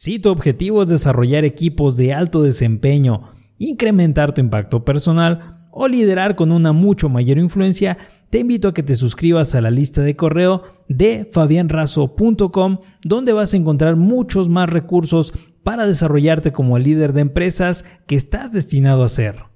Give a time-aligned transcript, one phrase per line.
[0.00, 3.22] Si tu objetivo es desarrollar equipos de alto desempeño,
[3.58, 7.98] incrementar tu impacto personal o liderar con una mucho mayor influencia,
[8.30, 13.52] te invito a que te suscribas a la lista de correo de fabianrazo.com, donde vas
[13.52, 15.32] a encontrar muchos más recursos
[15.64, 19.46] para desarrollarte como el líder de empresas que estás destinado a ser.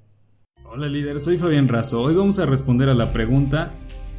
[0.64, 2.02] Hola líder, soy Fabián Razo.
[2.02, 3.70] Hoy vamos a responder a la pregunta,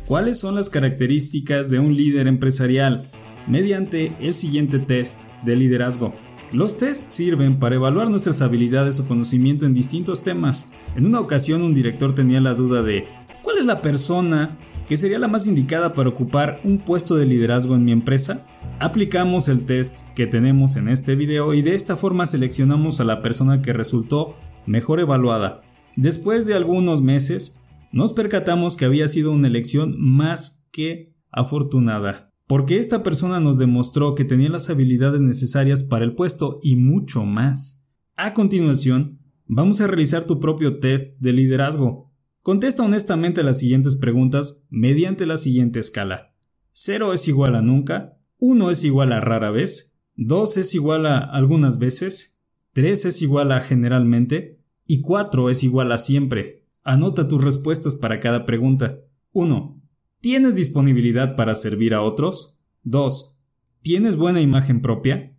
[0.05, 3.03] ¿cuáles son las características de un líder empresarial?
[3.47, 6.13] mediante el siguiente test de liderazgo.
[6.53, 10.71] Los tests sirven para evaluar nuestras habilidades o conocimiento en distintos temas.
[10.95, 13.07] En una ocasión un director tenía la duda de
[13.41, 14.55] ¿cuál es la persona
[14.87, 18.45] que sería la más indicada para ocupar un puesto de liderazgo en mi empresa?
[18.79, 23.23] Aplicamos el test que tenemos en este video y de esta forma seleccionamos a la
[23.23, 24.35] persona que resultó
[24.67, 25.61] mejor evaluada.
[25.95, 32.77] Después de algunos meses, nos percatamos que había sido una elección más que afortunada porque
[32.77, 37.89] esta persona nos demostró que tenía las habilidades necesarias para el puesto y mucho más.
[38.15, 39.17] A continuación,
[39.47, 42.11] vamos a realizar tu propio test de liderazgo.
[42.43, 46.35] Contesta honestamente las siguientes preguntas mediante la siguiente escala.
[46.73, 51.17] 0 es igual a nunca, 1 es igual a rara vez, 2 es igual a
[51.17, 56.67] algunas veces, 3 es igual a generalmente y 4 es igual a siempre.
[56.83, 58.99] Anota tus respuestas para cada pregunta.
[59.31, 59.82] 1.
[60.23, 62.61] ¿Tienes disponibilidad para servir a otros?
[62.83, 63.41] 2.
[63.81, 65.35] ¿Tienes buena imagen propia?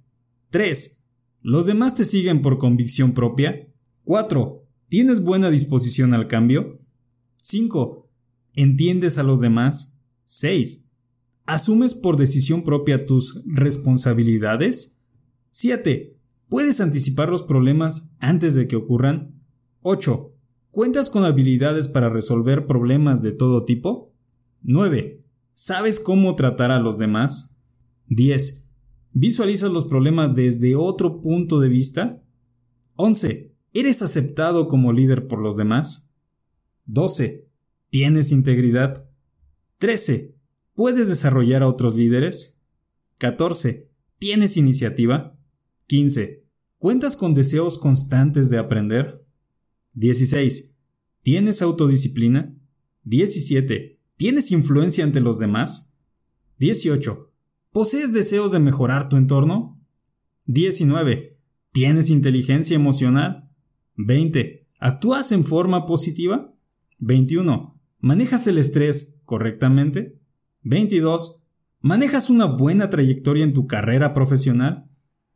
[0.50, 1.06] 3.
[1.40, 3.66] ¿Los demás te siguen por convicción propia?
[4.04, 4.62] 4.
[4.90, 6.82] ¿Tienes buena disposición al cambio?
[7.36, 8.10] 5.
[8.56, 10.02] ¿Entiendes a los demás?
[10.24, 10.92] 6.
[11.46, 15.02] ¿Asumes por decisión propia tus responsabilidades?
[15.48, 16.14] 7.
[16.50, 19.42] ¿Puedes anticipar los problemas antes de que ocurran?
[19.80, 20.34] 8.
[20.70, 24.13] ¿Cuentas con habilidades para resolver problemas de todo tipo?
[24.64, 25.22] 9.
[25.52, 27.58] ¿Sabes cómo tratar a los demás?
[28.08, 28.68] 10.
[29.12, 32.22] ¿Visualizas los problemas desde otro punto de vista?
[32.96, 33.54] 11.
[33.74, 36.14] ¿Eres aceptado como líder por los demás?
[36.86, 37.46] 12.
[37.90, 39.08] ¿Tienes integridad?
[39.78, 40.34] 13.
[40.74, 42.66] ¿Puedes desarrollar a otros líderes?
[43.18, 43.90] 14.
[44.18, 45.38] ¿Tienes iniciativa?
[45.86, 46.44] 15.
[46.78, 49.26] ¿Cuentas con deseos constantes de aprender?
[49.92, 50.74] 16.
[51.22, 52.56] ¿Tienes autodisciplina?
[53.04, 54.00] 17.
[54.24, 55.98] ¿Tienes influencia ante los demás?
[56.56, 57.30] 18.
[57.72, 59.84] ¿Posees deseos de mejorar tu entorno?
[60.46, 61.38] 19.
[61.72, 63.50] ¿Tienes inteligencia emocional?
[63.96, 64.66] 20.
[64.80, 66.54] ¿Actúas en forma positiva?
[67.00, 67.78] 21.
[67.98, 70.18] ¿Manejas el estrés correctamente?
[70.62, 71.44] 22.
[71.80, 74.88] ¿Manejas una buena trayectoria en tu carrera profesional?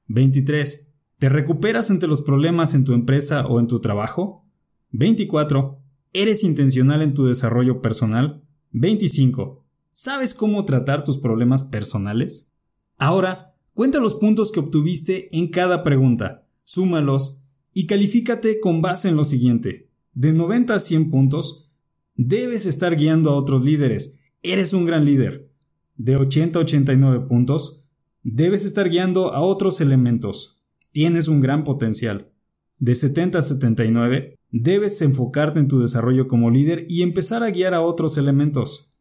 [0.07, 0.95] 23.
[1.19, 4.47] ¿Te recuperas ante los problemas en tu empresa o en tu trabajo?
[4.93, 5.79] 24.
[6.15, 8.48] ¿Eres intencional en tu desarrollo personal?
[8.73, 9.65] 25.
[9.93, 12.55] ¿Sabes cómo tratar tus problemas personales?
[12.99, 19.17] Ahora, cuenta los puntos que obtuviste en cada pregunta, súmalos y califícate con base en
[19.17, 19.89] lo siguiente.
[20.13, 21.71] De 90 a 100 puntos,
[22.15, 24.21] debes estar guiando a otros líderes.
[24.43, 25.51] Eres un gran líder.
[25.97, 27.85] De 80 a 89 puntos,
[28.23, 30.63] debes estar guiando a otros elementos.
[30.93, 32.33] Tienes un gran potencial.
[32.79, 37.75] De 70 a 79, Debes enfocarte en tu desarrollo como líder y empezar a guiar
[37.75, 38.95] a otros elementos.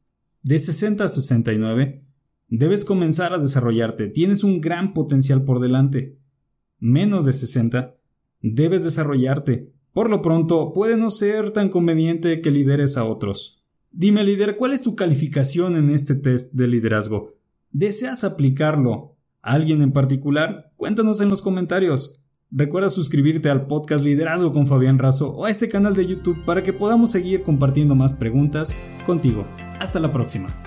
[0.43, 2.03] De 60 a 69,
[2.49, 4.07] debes comenzar a desarrollarte.
[4.07, 6.17] Tienes un gran potencial por delante.
[6.79, 7.95] Menos de 60,
[8.41, 9.73] debes desarrollarte.
[9.93, 13.63] Por lo pronto, puede no ser tan conveniente que lideres a otros.
[13.91, 17.35] Dime, líder, ¿cuál es tu calificación en este test de liderazgo?
[17.71, 20.71] ¿Deseas aplicarlo alguien en particular?
[20.75, 22.26] Cuéntanos en los comentarios.
[22.49, 26.63] Recuerda suscribirte al podcast Liderazgo con Fabián Razo o a este canal de YouTube para
[26.63, 28.75] que podamos seguir compartiendo más preguntas
[29.05, 29.45] contigo.
[29.79, 30.66] Hasta la próxima.